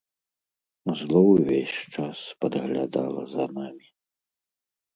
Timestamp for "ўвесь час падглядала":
1.31-3.23